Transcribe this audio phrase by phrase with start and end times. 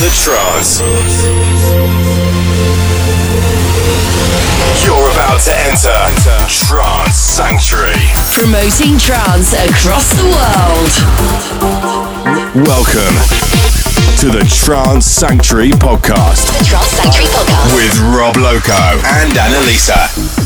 [0.00, 0.80] the trance.
[4.84, 5.98] You're about to enter
[6.46, 7.98] Trance Sanctuary.
[8.34, 10.92] Promoting trance across the world.
[12.54, 13.16] Welcome
[14.18, 16.46] to the Trance Sanctuary podcast.
[16.58, 17.74] The Trance Sanctuary podcast.
[17.74, 20.37] With Rob Loco and Annalisa.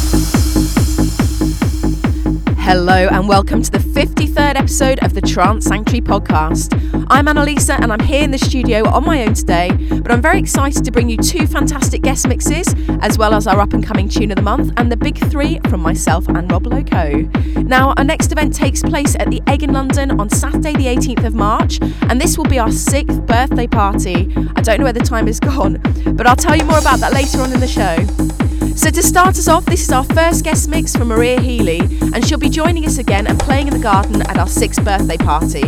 [2.64, 6.72] Hello and welcome to the 53rd episode of the Trance Sanctuary podcast.
[7.10, 10.38] I'm Annalisa and I'm here in the studio on my own today, but I'm very
[10.38, 14.08] excited to bring you two fantastic guest mixes, as well as our up and coming
[14.08, 17.22] tune of the month and the big three from myself and Rob Loco.
[17.62, 21.24] Now, our next event takes place at the Egg in London on Saturday, the 18th
[21.24, 24.32] of March, and this will be our sixth birthday party.
[24.54, 25.80] I don't know where the time has gone,
[26.14, 28.41] but I'll tell you more about that later on in the show.
[28.74, 32.26] So, to start us off, this is our first guest mix from Maria Healy, and
[32.26, 35.62] she'll be joining us again and playing in the garden at our sixth birthday party.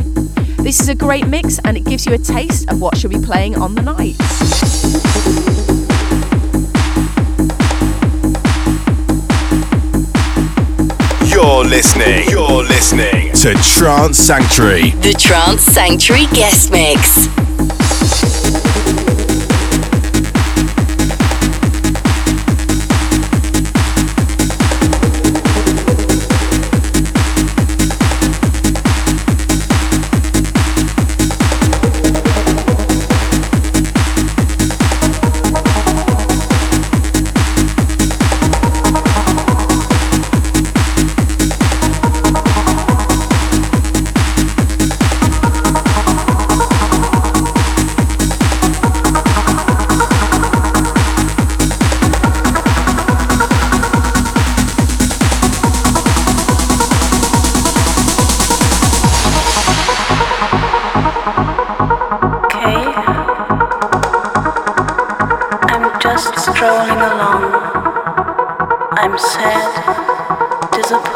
[0.64, 3.20] This is a great mix and it gives you a taste of what she'll be
[3.20, 4.16] playing on the night.
[11.30, 12.30] You're listening.
[12.30, 14.90] You're listening to Trance Sanctuary.
[15.02, 17.28] The Trance Sanctuary guest mix.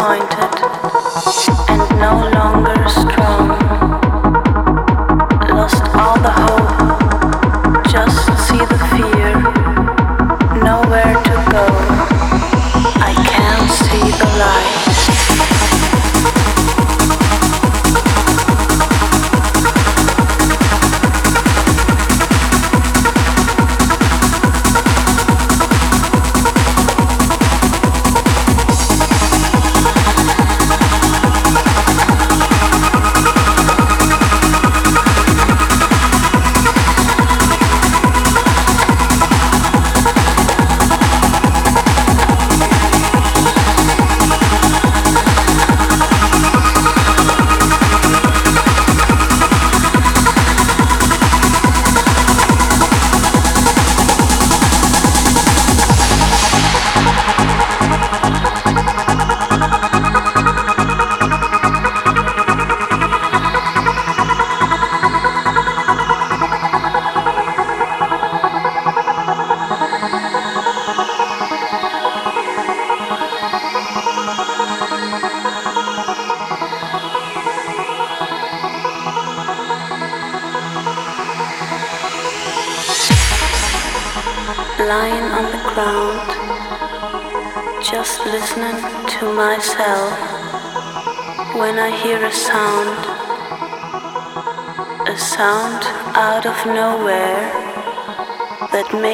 [0.08, 0.38] mind.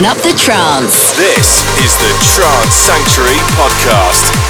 [0.00, 1.12] Turn up the trance.
[1.12, 4.49] This is the Trance Sanctuary Podcast.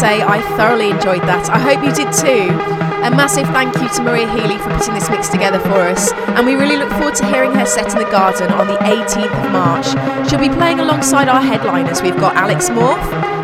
[0.00, 1.52] Say, I thoroughly enjoyed that.
[1.52, 2.48] I hope you did too.
[3.04, 6.08] A massive thank you to Maria Healy for putting this mix together for us,
[6.40, 9.28] and we really look forward to hearing her set in the garden on the 18th
[9.28, 9.92] of March.
[10.24, 12.00] She'll be playing alongside our headliners.
[12.00, 12.96] We've got Alex Morph,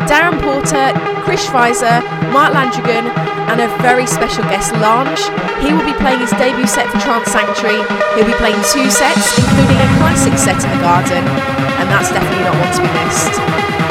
[0.09, 2.01] Darren Porter, Chris Schweizer,
[2.33, 3.05] Mark Landragan,
[3.53, 5.13] and a very special guest, Lange.
[5.61, 7.85] He will be playing his debut set for Trance Sanctuary.
[8.17, 12.49] He'll be playing two sets, including a classic set in the garden, and that's definitely
[12.49, 13.86] not one to be missed.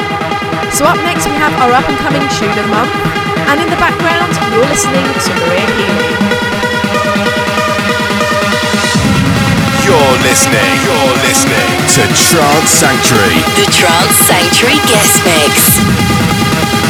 [0.71, 2.93] So up next we have our up and coming tune of the month,
[3.49, 6.11] and in the background you're listening to Maria Healy.
[9.87, 10.73] You're listening.
[10.83, 13.39] You're listening to Trance Sanctuary.
[13.55, 16.86] The Trance Sanctuary Guest Mix.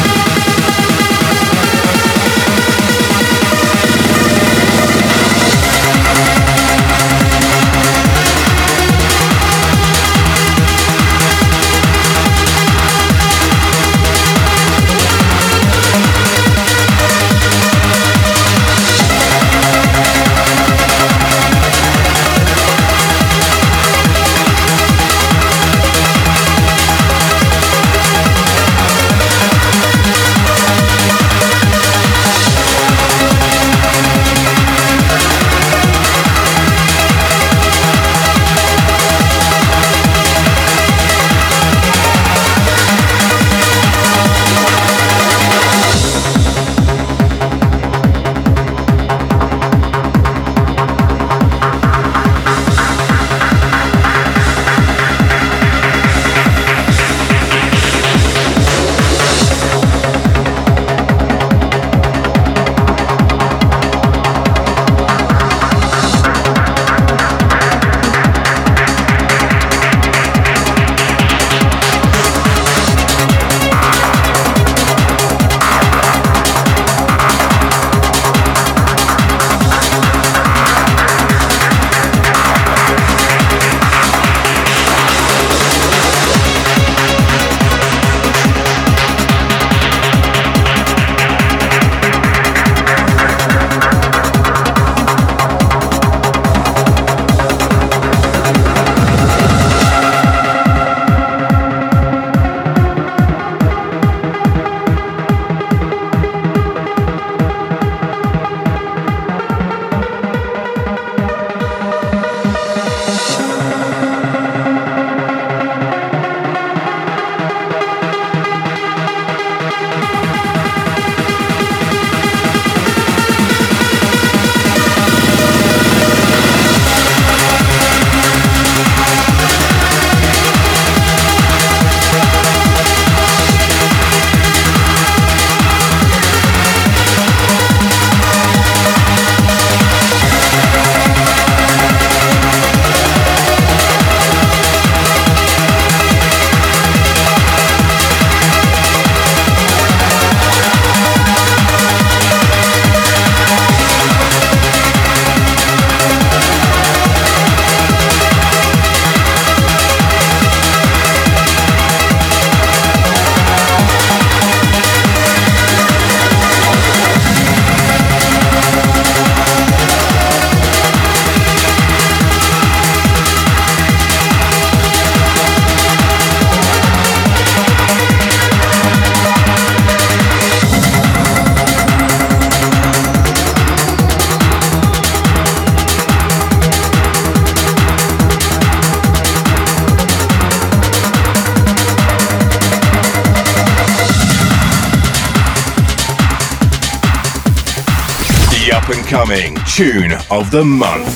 [199.78, 201.06] Tune of the month.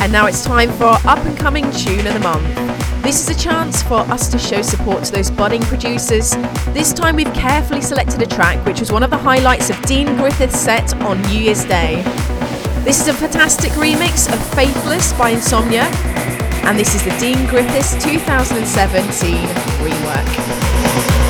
[0.00, 2.52] And now it's time for our up and coming tune of the month.
[3.04, 6.32] This is a chance for us to show support to those budding producers.
[6.74, 10.16] This time we've carefully selected a track which was one of the highlights of Dean
[10.16, 12.02] Griffiths' set on New Year's Day.
[12.82, 15.84] This is a fantastic remix of Faithless by Insomnia,
[16.64, 19.46] and this is the Dean Griffiths 2017
[19.78, 21.25] rework.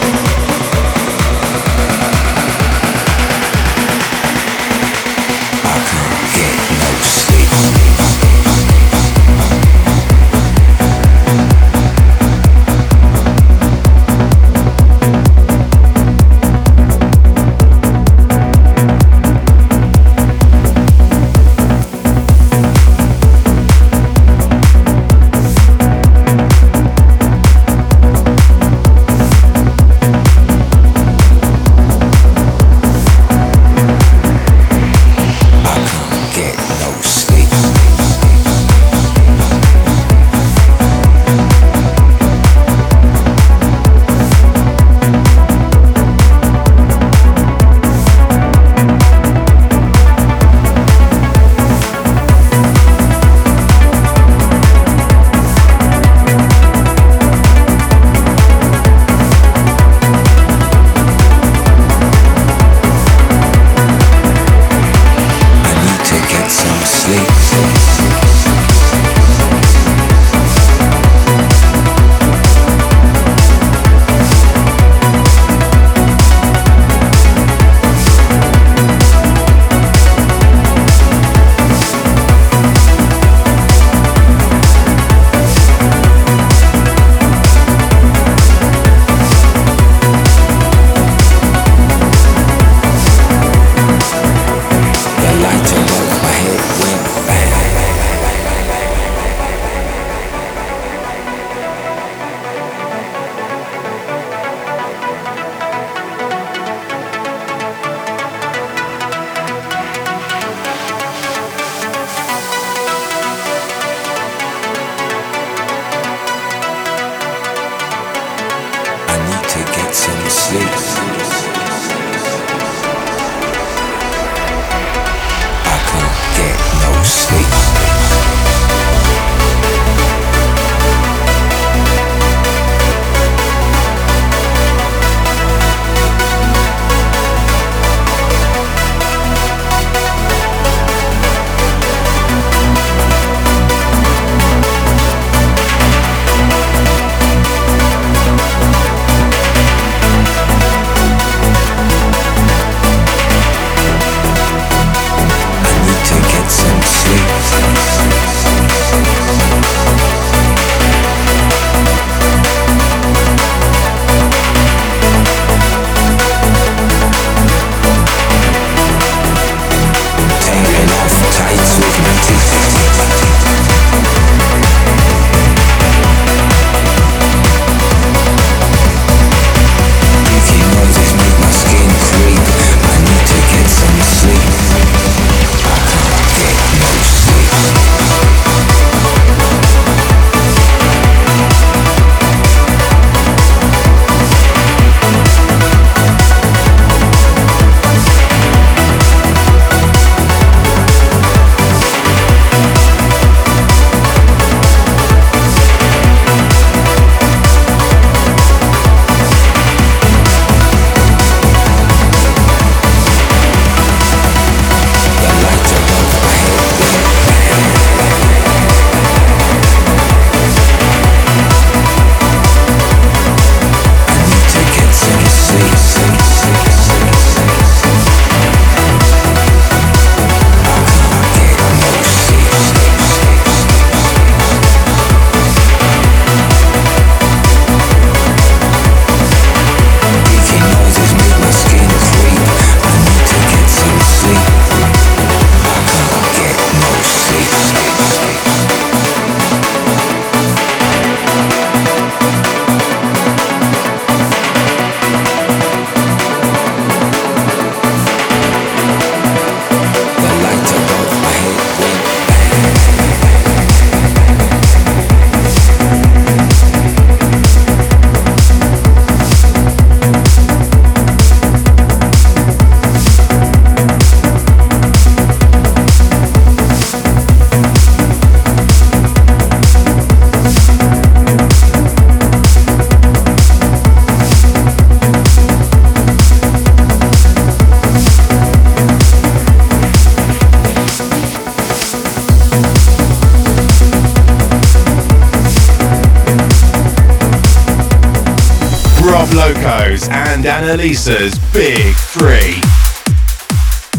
[300.76, 302.60] Annalisa's Big Three.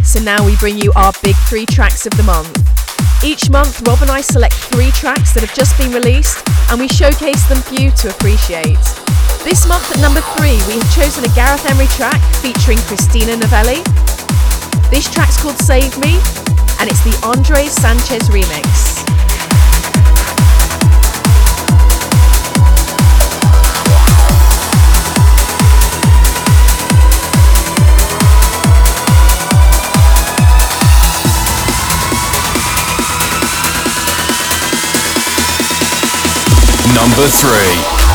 [0.04, 2.54] So now we bring you our Big Three tracks of the month.
[3.26, 6.38] Each month, Rob and I select three tracks that have just been released
[6.70, 8.78] and we showcase them for you to appreciate.
[9.42, 13.82] This month at number three, we have chosen a Gareth Emery track featuring Christina Novelli.
[14.94, 16.22] This track's called Save Me
[16.78, 18.97] and it's the Andre Sanchez remix.
[36.94, 38.07] Number 3.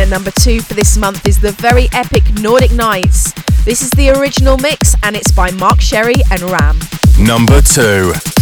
[0.00, 3.32] At number two for this month is the very epic Nordic Nights.
[3.64, 6.78] This is the original mix and it's by Mark Sherry and Ram.
[7.18, 8.39] Number two.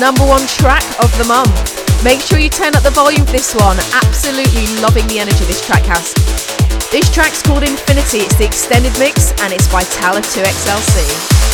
[0.00, 1.52] Number one track of the month.
[2.02, 3.78] Make sure you turn up the volume for this one.
[4.04, 6.12] Absolutely loving the energy this track has.
[6.90, 8.18] This track's called Infinity.
[8.26, 11.53] It's the extended mix and it's by Talla 2XLC.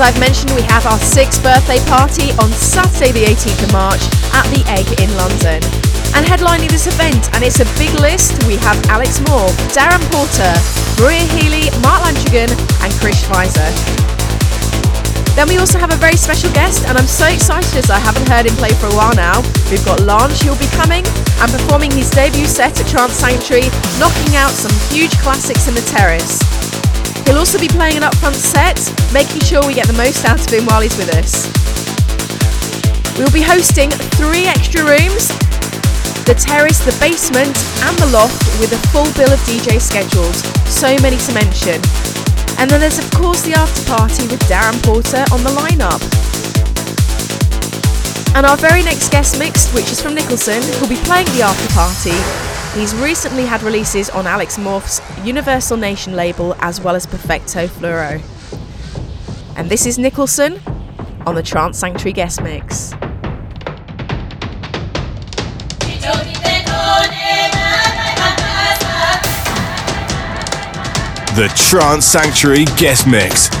[0.00, 4.00] as I've mentioned, we have our sixth birthday party on Saturday, the 18th of March
[4.32, 5.60] at the Egg in London.
[6.16, 10.56] And headlining this event, and it's a big list, we have Alex Moore, Darren Porter,
[10.96, 12.48] Maria Healy, Mark Landragan,
[12.80, 13.68] and Chris Schweizer.
[15.36, 18.28] Then we also have a very special guest, and I'm so excited as I haven't
[18.28, 19.44] heard him play for a while now.
[19.68, 21.04] We've got Lange, who'll be coming
[21.44, 23.68] and performing his debut set at Trance Sanctuary,
[24.00, 26.59] knocking out some huge classics in the terrace.
[27.30, 28.74] He'll also be playing an upfront set,
[29.14, 31.46] making sure we get the most out of him while he's with us.
[33.14, 33.86] We'll be hosting
[34.18, 35.30] three extra rooms
[36.26, 37.54] the terrace, the basement,
[37.86, 40.34] and the loft with a full bill of DJ scheduled.
[40.66, 41.78] So many to mention.
[42.58, 46.02] And then there's, of course, the after party with Darren Porter on the lineup.
[48.34, 51.70] And our very next guest mix, which is from Nicholson, who'll be playing the after
[51.78, 57.66] party, He's recently had releases on Alex Morph's Universal Nation label as well as Perfecto
[57.66, 58.22] Fluoro.
[59.56, 60.60] And this is Nicholson
[61.26, 62.90] on the Trance Sanctuary guest mix.
[71.34, 73.59] The Trance Sanctuary guest mix.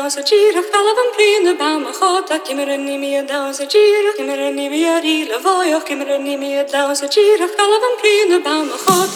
[0.00, 6.16] dausa gira Falavam prina bauma hota Kimera nimia a gira Kimera nimia rila vojo Kimera
[6.18, 6.64] nimia
[7.04, 9.09] a gira Falavam prina bauma hota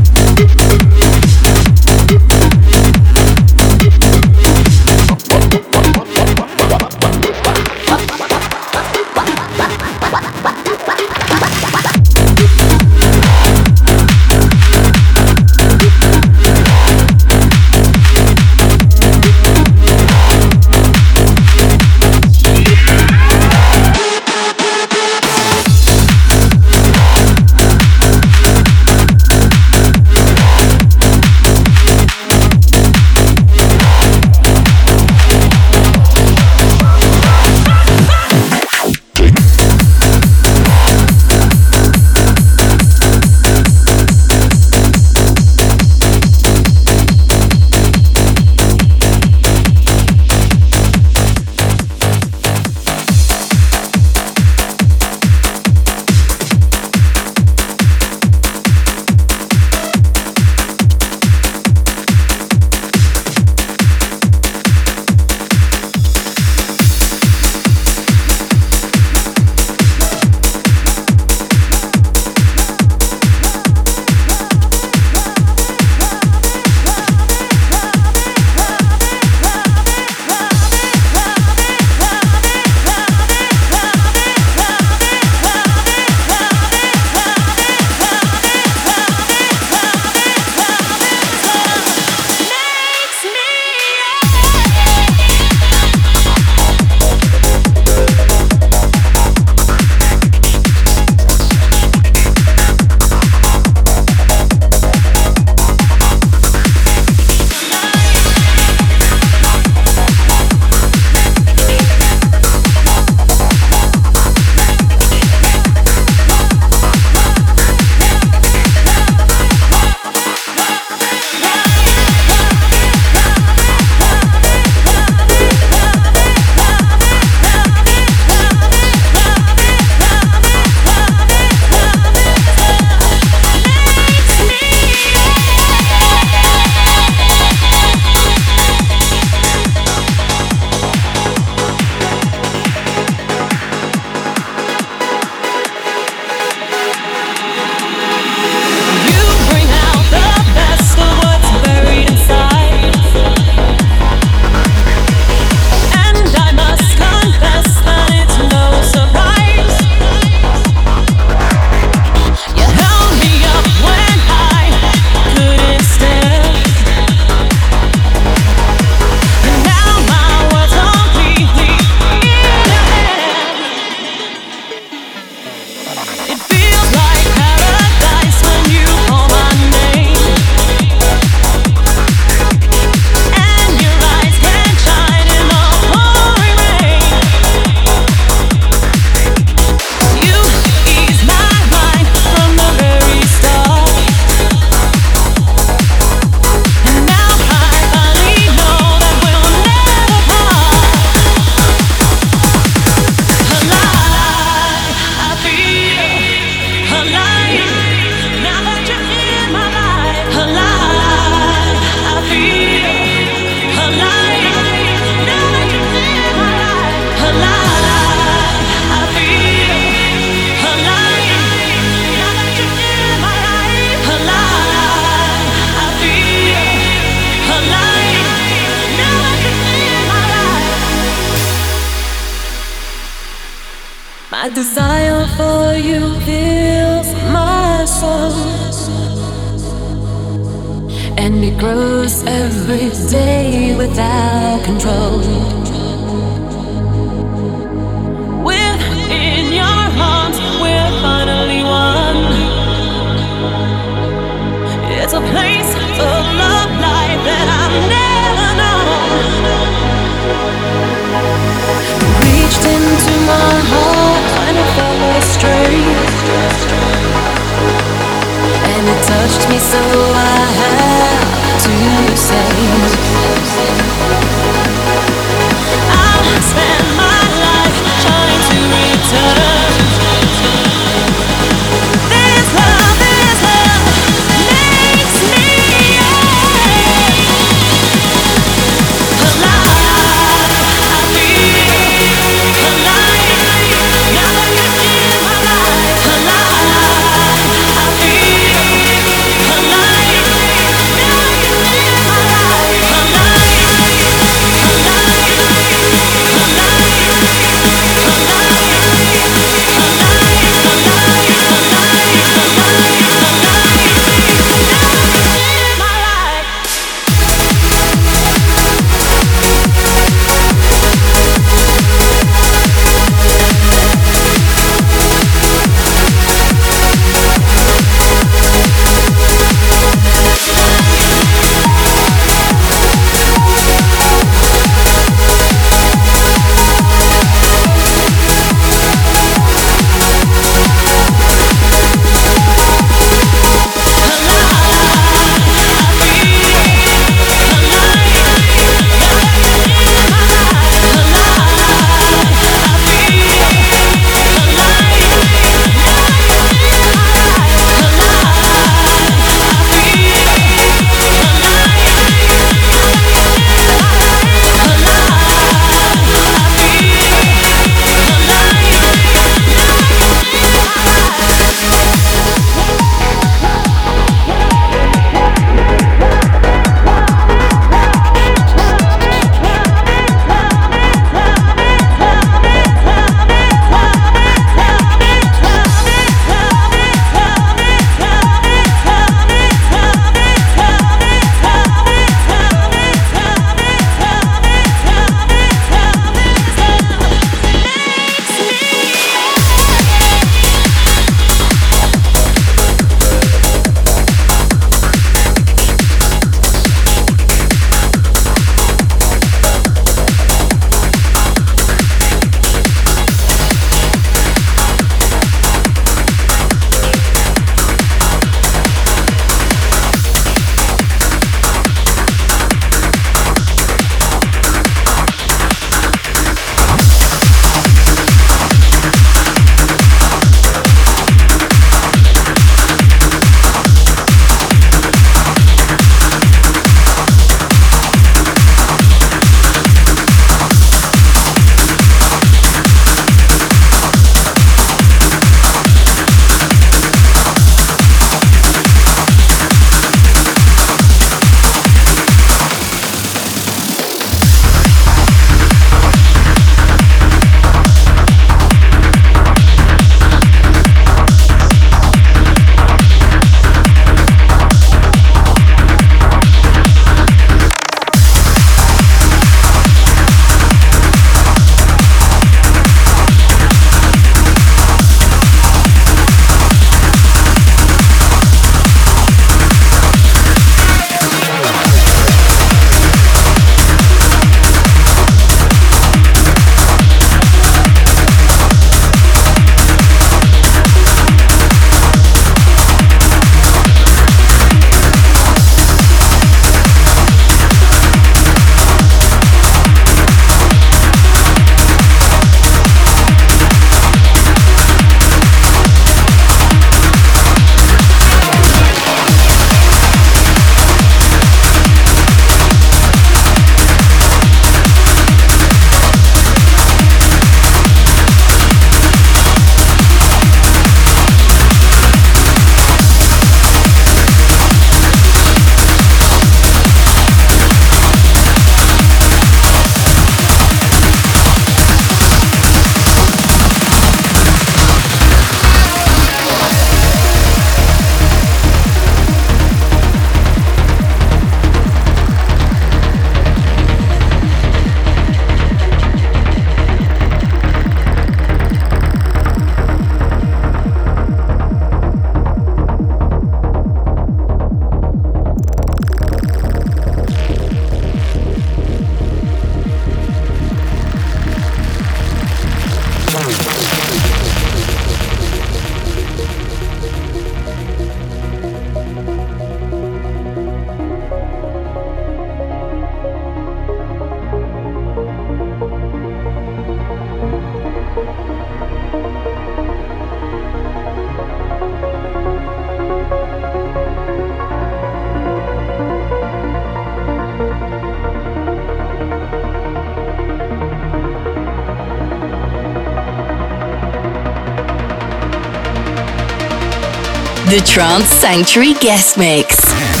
[597.51, 600.00] The Trance Sanctuary Guest Mix.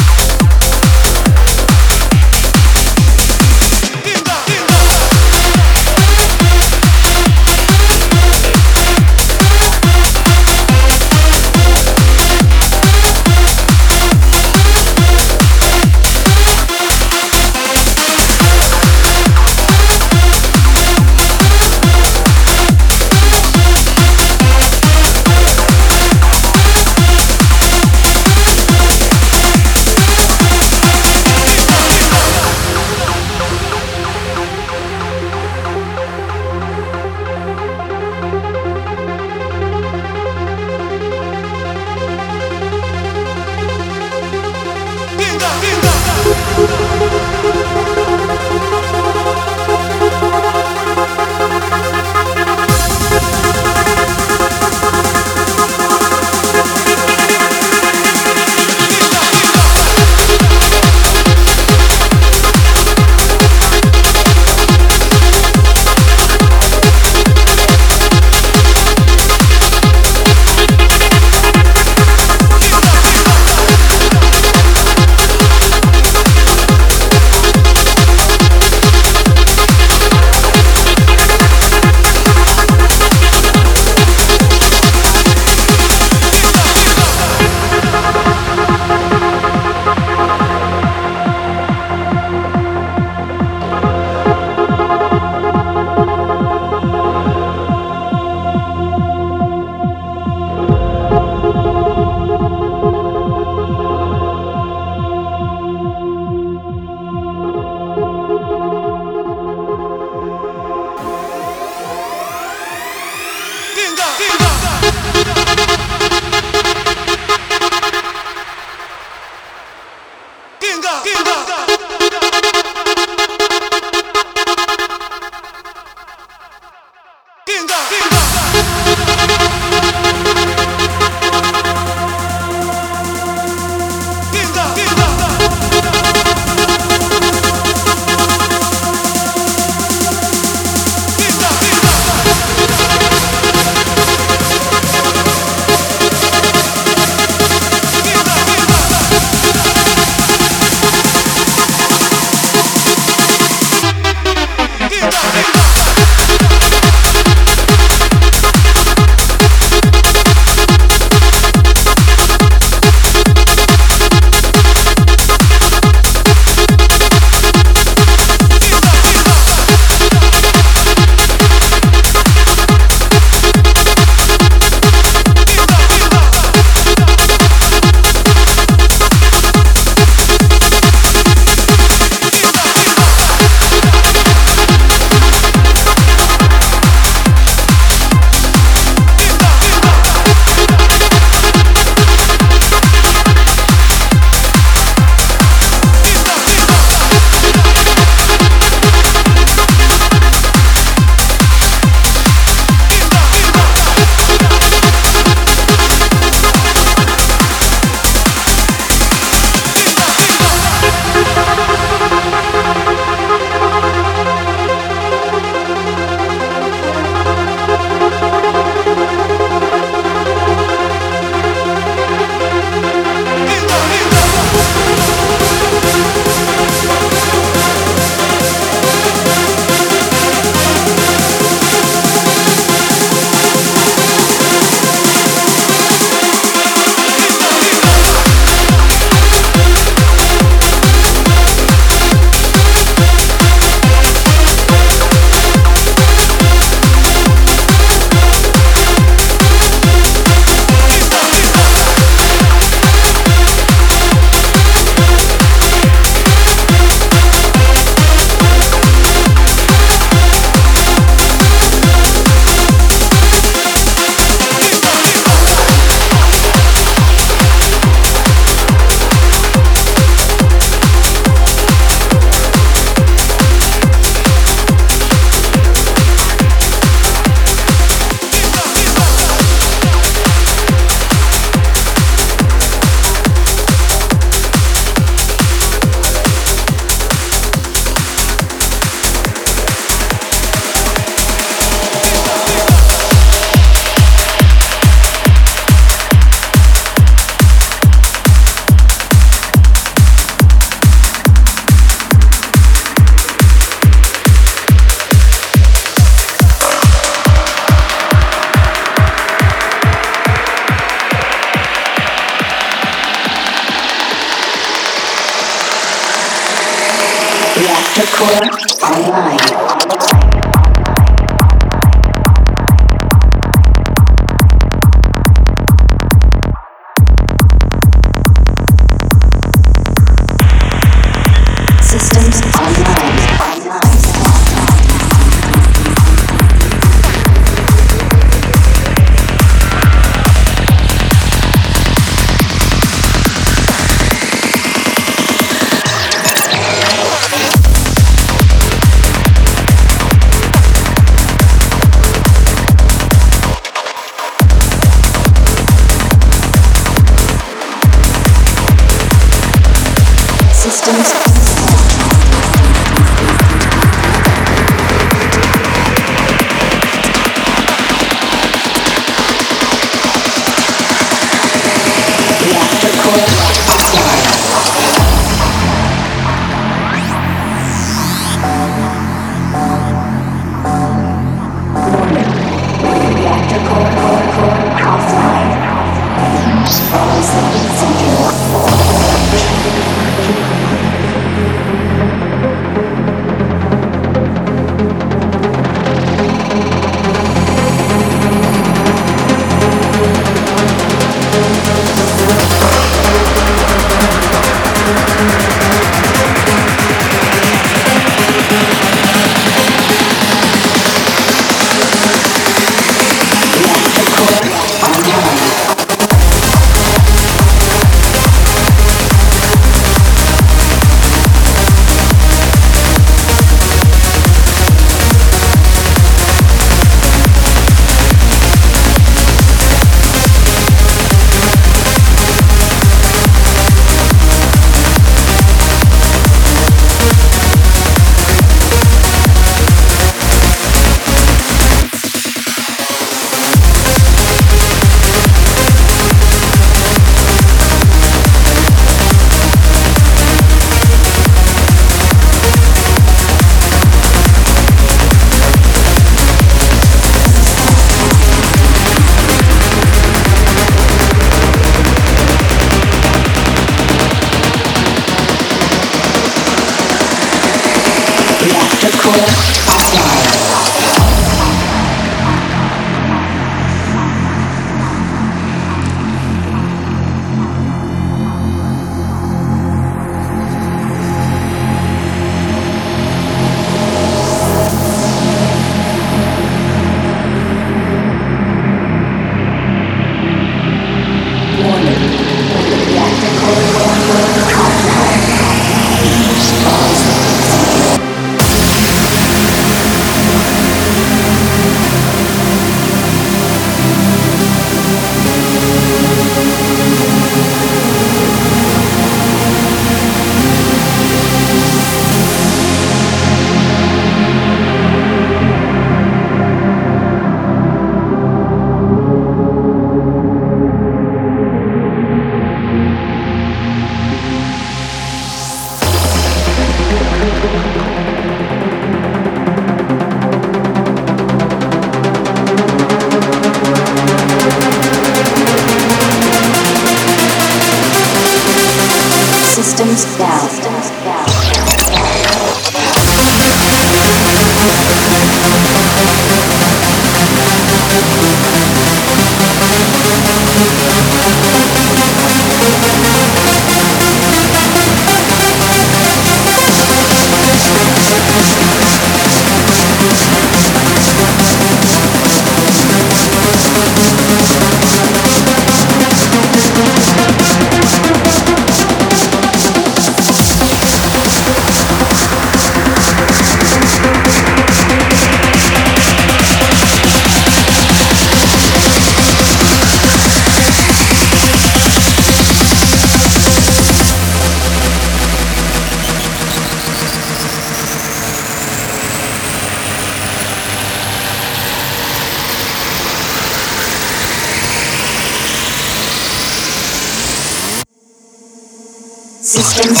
[599.92, 600.00] Turn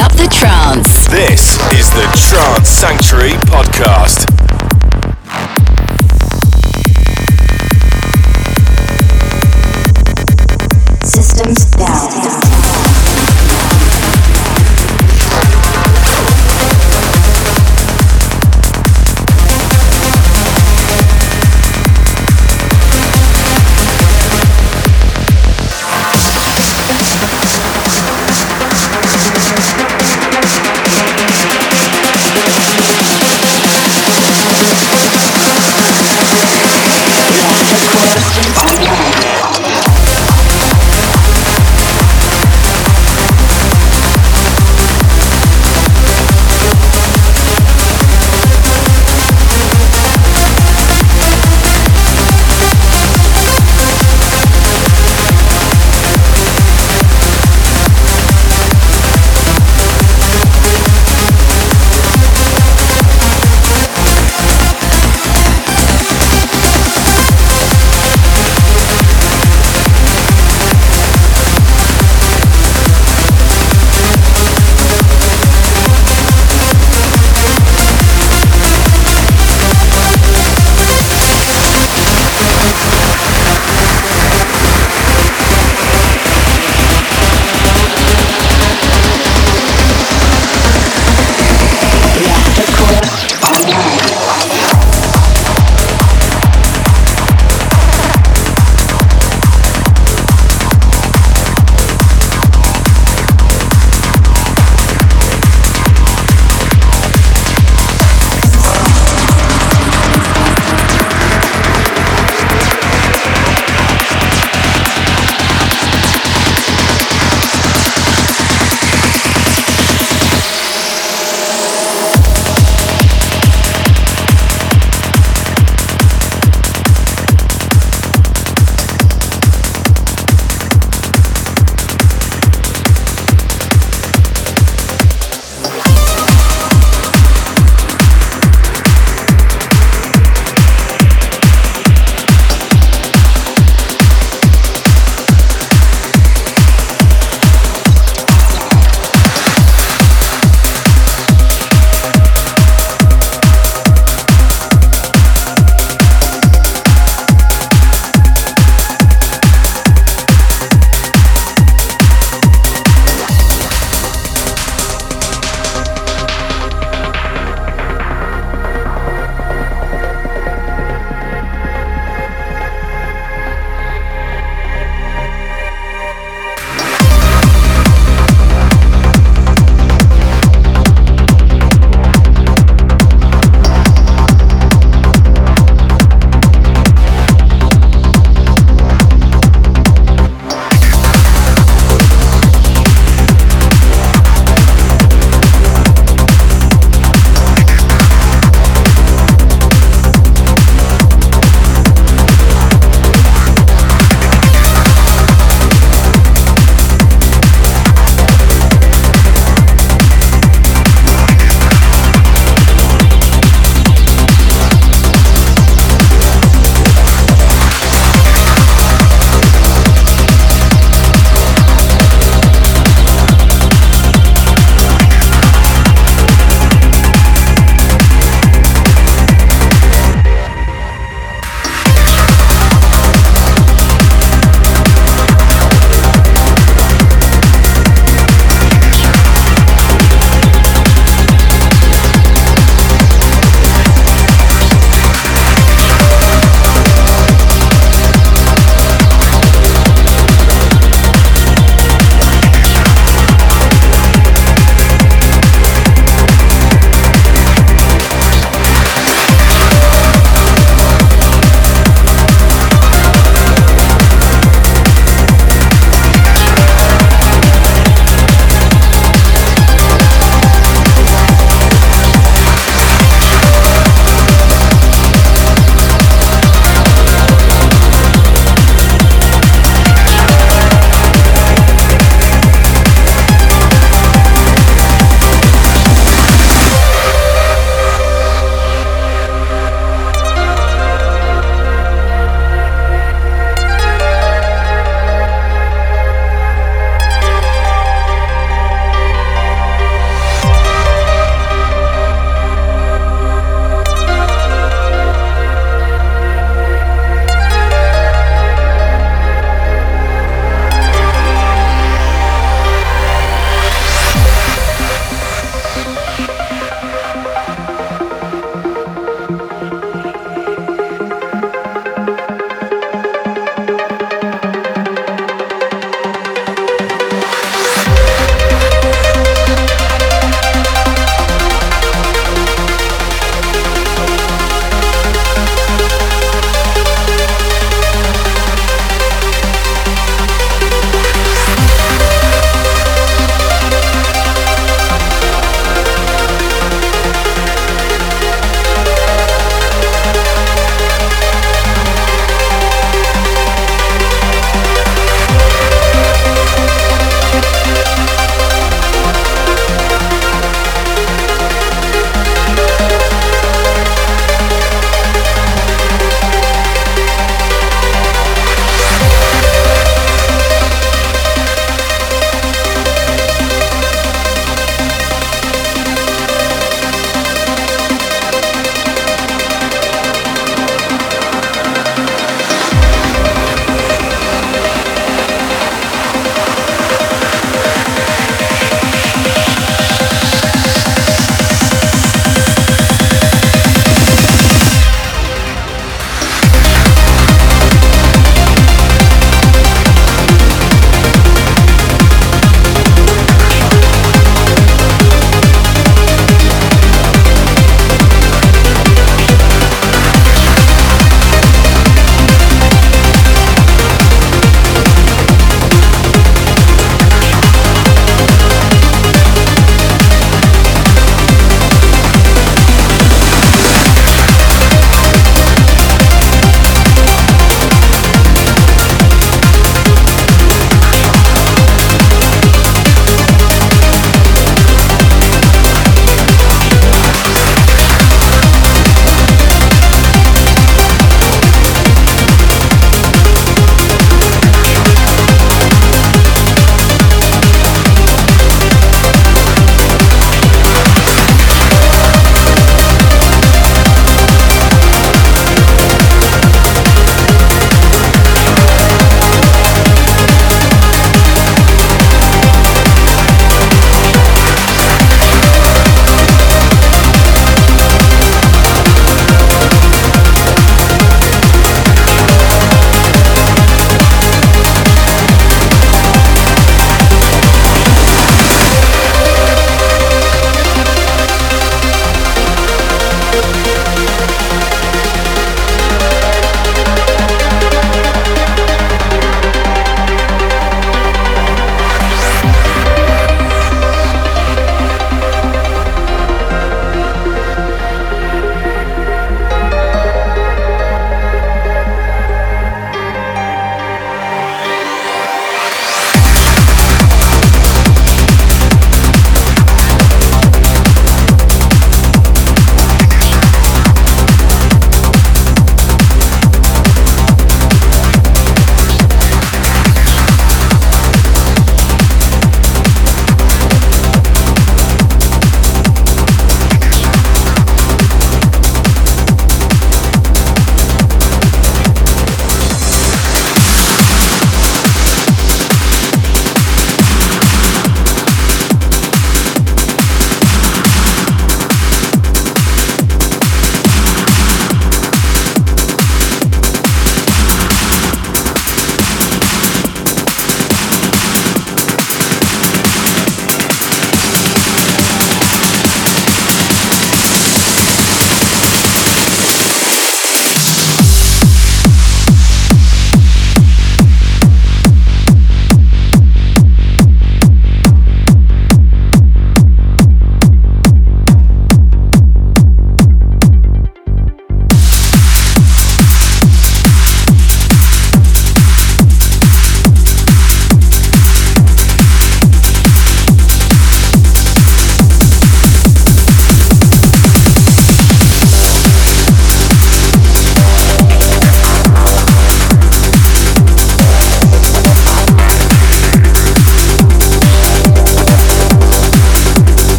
[0.00, 1.06] up the trance.
[1.06, 4.27] This is the Trance Sanctuary Podcast.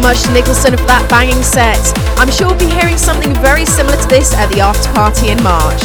[0.00, 1.80] Much to Nicholson for that banging set.
[2.18, 5.38] I'm sure we'll be hearing something very similar to this at the after party in
[5.44, 5.82] March.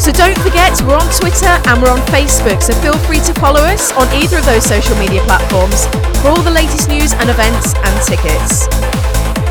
[0.00, 3.60] So don't forget, we're on Twitter and we're on Facebook, so feel free to follow
[3.62, 5.86] us on either of those social media platforms
[6.24, 8.66] for all the latest news and events and tickets.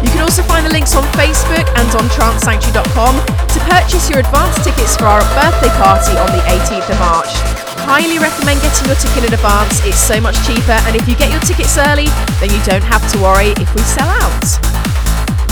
[0.01, 4.57] You can also find the links on Facebook and on trancesanctuary.com to purchase your advance
[4.63, 7.50] tickets for our birthday party on the 18th of March
[7.91, 9.83] highly recommend getting your ticket in advance.
[9.83, 12.07] It's so much cheaper, and if you get your tickets early,
[12.39, 14.47] then you don't have to worry if we sell out.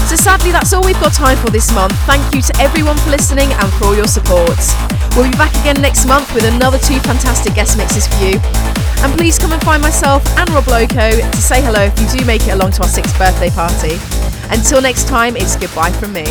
[0.07, 1.91] So sadly, that's all we've got time for this month.
[2.07, 4.55] Thank you to everyone for listening and for all your support.
[5.19, 8.39] We'll be back again next month with another two fantastic guest mixes for you.
[9.03, 12.25] And please come and find myself and Rob Loco to say hello if you do
[12.25, 13.99] make it along to our sixth birthday party.
[14.47, 16.23] Until next time, it's goodbye from me.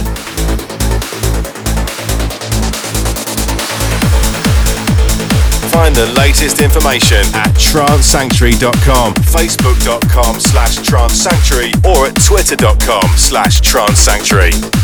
[5.79, 14.78] Find the latest information at trancesanctuary.com, facebook.com slash trancesanctuary or at twitter.com slash trancesanctuary.